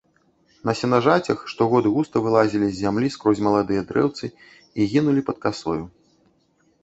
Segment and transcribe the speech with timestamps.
[0.67, 5.81] На сенажацях штогод густа вылазілі з зямлі скрозь маладыя дрэўцы і гінулі пад касою.